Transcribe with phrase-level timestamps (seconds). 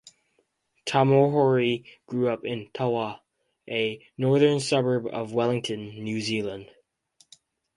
[0.87, 3.19] Tamahori grew up in Tawa,
[3.69, 6.71] a northern suburb of Wellington, New Zealand.